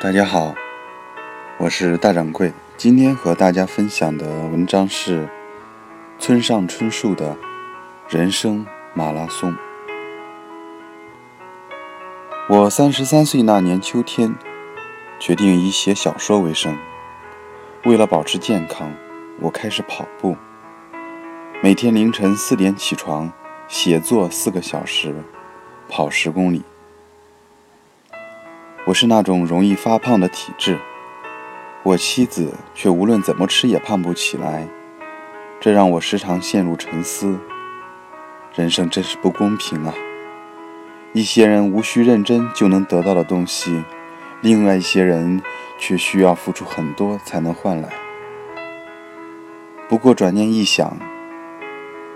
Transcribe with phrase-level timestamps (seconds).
[0.00, 0.54] 大家好，
[1.58, 2.52] 我是大掌柜。
[2.76, 5.28] 今天和大家分享的文章是
[6.20, 7.34] 村上春树的
[8.08, 8.64] 《人生
[8.94, 9.52] 马拉松》。
[12.48, 14.36] 我三十三岁那年秋天，
[15.18, 16.78] 决定以写小说为生。
[17.84, 18.94] 为了保持健康，
[19.40, 20.36] 我开始跑步。
[21.60, 23.32] 每天凌晨四点起床，
[23.66, 25.24] 写作四个小时，
[25.88, 26.62] 跑十公里。
[28.88, 30.78] 我是那种容易发胖的体质，
[31.82, 34.66] 我妻子却无论怎么吃也胖不起来，
[35.60, 37.38] 这让我时常陷入沉思。
[38.54, 39.92] 人生真是不公平啊！
[41.12, 43.84] 一些人无需认真就能得到的东西，
[44.40, 45.42] 另外一些人
[45.78, 47.90] 却需要付出很多才能换来。
[49.86, 50.96] 不过转念一想，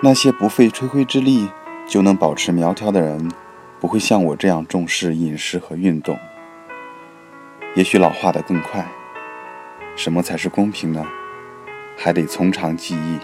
[0.00, 1.50] 那些不费吹灰之力
[1.86, 3.30] 就能保持苗条的人，
[3.78, 6.19] 不会像我这样重视饮食和运动。
[7.75, 8.87] 也许老化的更快。
[9.97, 11.06] 什么才是公平呢？
[11.97, 13.19] 还得从长计议。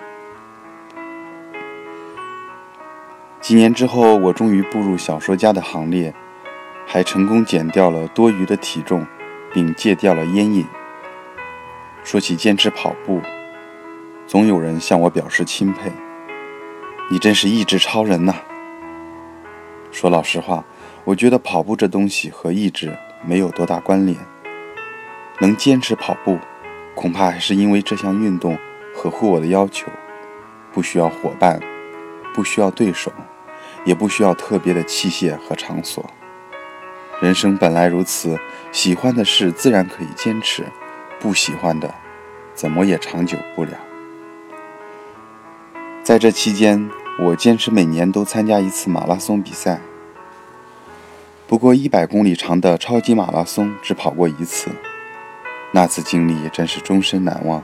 [3.40, 6.14] 几年之后，我终于步入小说家的行列，
[6.86, 9.06] 还成功减掉了多余的体重，
[9.52, 10.66] 并戒掉了烟瘾。
[12.04, 13.20] 说起坚持跑步，
[14.26, 15.90] 总有人向我表示钦佩
[17.10, 18.34] ：“你真是意志超人呐！”
[19.90, 20.64] 说老实话，
[21.04, 24.18] 我觉得跑步这东西和意志没有多大关联。
[25.40, 26.38] 能坚持跑步，
[26.94, 28.58] 恐怕还是因为这项运动
[28.94, 29.88] 合乎我的要求，
[30.72, 31.60] 不需要伙伴，
[32.34, 33.12] 不需要对手，
[33.84, 36.04] 也不需要特别的器械和场所。
[37.20, 38.38] 人生本来如此，
[38.72, 40.64] 喜欢的事自然可以坚持，
[41.20, 41.94] 不喜欢的，
[42.54, 43.72] 怎么也长久不了。
[46.02, 46.88] 在这期间，
[47.20, 49.80] 我坚持每年都参加一次马拉松比赛。
[51.46, 54.70] 不过，一百公里长的超级马拉松只跑过一次。
[55.70, 57.62] 那次经历真是终身难忘。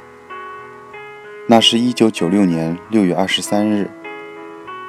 [1.46, 3.90] 那是一九九六年六月二十三日，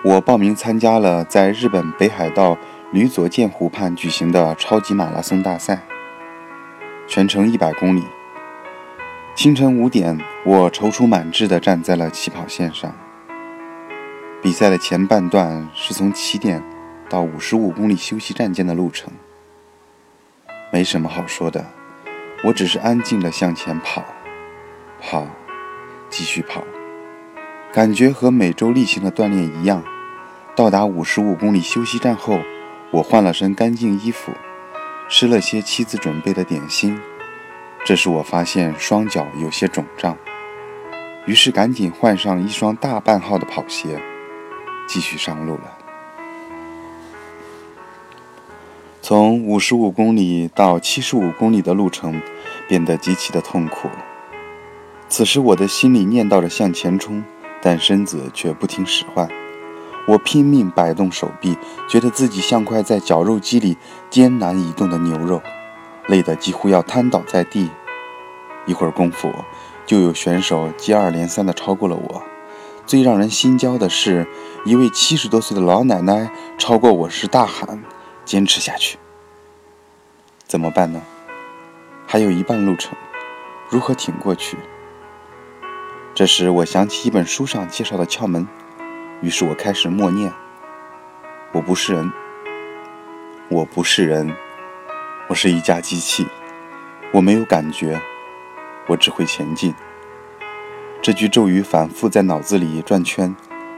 [0.03, 2.57] 我报名参加了在日本北海道
[2.91, 5.81] 吕佐见湖畔举行的超级马拉松大赛，
[7.07, 8.03] 全程一百公里。
[9.35, 12.95] 清晨五点，我踌躇满志地站在了起跑线上。
[14.41, 16.63] 比赛的前半段是从起点
[17.09, 19.11] 到五十五公里休息站间的路程，
[20.71, 21.65] 没什么好说的。
[22.45, 24.05] 我只是安静地向前跑，
[25.01, 25.25] 跑，
[26.11, 26.63] 继续跑，
[27.73, 29.83] 感觉和每周例行的锻炼一样。
[30.55, 32.39] 到达五十五公里休息站后，
[32.91, 34.31] 我换了身干净衣服，
[35.09, 36.95] 吃了些妻子准备的点心。
[37.83, 40.15] 这时我发现双脚有些肿胀，
[41.25, 43.99] 于是赶紧换上一双大半号的跑鞋，
[44.87, 45.84] 继续上路了。
[49.07, 52.19] 从五十五公里到七十五公里的路程
[52.67, 53.87] 变得极其的痛苦。
[55.07, 57.23] 此时我的心里念叨着向前冲，
[57.61, 59.29] 但身子却不听使唤。
[60.07, 61.55] 我拼命摆动手臂，
[61.87, 63.77] 觉得自己像块在绞肉机里
[64.09, 65.39] 艰难移动的牛肉，
[66.07, 67.69] 累得几乎要瘫倒在地。
[68.65, 69.31] 一会儿功夫，
[69.85, 72.23] 就有选手接二连三地超过了我。
[72.87, 74.25] 最让人心焦的是，
[74.65, 77.83] 一位七十多岁的老奶奶超过我时大喊。
[78.25, 78.97] 坚持下去，
[80.47, 81.01] 怎么办呢？
[82.07, 82.97] 还有一半路程，
[83.69, 84.57] 如何挺过去？
[86.15, 88.47] 这时我想起一本书上介绍的窍门，
[89.21, 90.33] 于是我开始默念
[91.53, 92.11] ：“我不是人，
[93.49, 94.35] 我不是人，
[95.27, 96.25] 我是一架机器，
[97.11, 98.01] 我没有感觉，
[98.87, 99.75] 我只会前进。”
[101.01, 103.35] 这句咒语反复在脑子里转圈，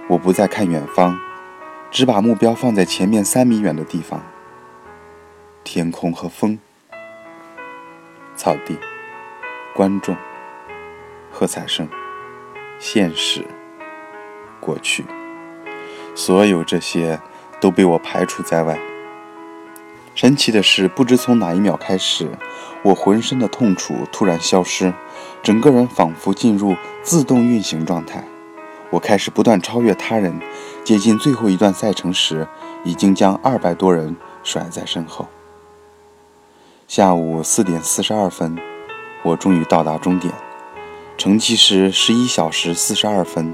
[0.07, 1.19] 我不再看远方，
[1.91, 4.23] 只把目标放在前面三米远的地方。
[5.69, 6.57] 天空和风，
[8.37, 8.79] 草地，
[9.75, 10.15] 观众，
[11.29, 11.89] 喝彩声，
[12.79, 13.45] 现实，
[14.61, 15.03] 过去，
[16.15, 17.19] 所有这些
[17.59, 18.79] 都被我排除在外。
[20.15, 22.31] 神奇的是，不知从哪一秒开始，
[22.83, 24.93] 我浑身的痛楚突然消失，
[25.43, 28.23] 整个人仿佛进入自动运行状态。
[28.89, 30.39] 我开始不断超越他人，
[30.85, 32.47] 接近最后一段赛程时，
[32.85, 35.27] 已经将二百多人甩在身后。
[36.87, 38.57] 下午四点四十二分，
[39.21, 40.33] 我终于到达终点，
[41.17, 43.53] 成绩是十一小时四十二分。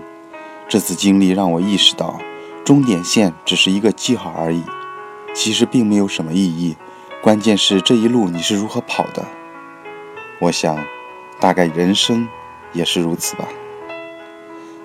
[0.69, 2.21] 这次经历让我意识到，
[2.63, 4.61] 终点线只是一个记号而已，
[5.33, 6.77] 其实并没有什么意义。
[7.23, 9.25] 关键是这一路你是如何跑的。
[10.39, 10.77] 我想，
[11.39, 12.27] 大概人生
[12.71, 13.47] 也是如此吧。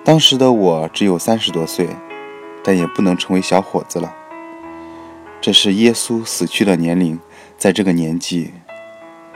[0.03, 1.87] 当时的我只有三十多岁，
[2.63, 4.15] 但也不能成为小伙子了。
[5.39, 7.19] 这是耶稣死去的年龄。
[7.59, 8.53] 在这个年纪，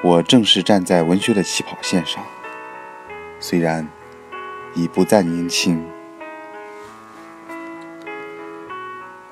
[0.01, 2.23] 我正是站在文学的起跑线上，
[3.37, 3.85] 虽然
[4.73, 5.85] 已不再年轻。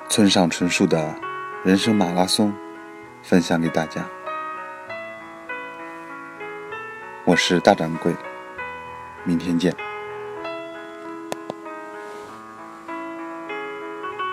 [0.10, 1.16] 村上春树的
[1.64, 2.54] 人生马拉松，
[3.24, 4.06] 分享给大家。
[7.24, 8.14] 我是大掌柜，
[9.24, 9.74] 明天见。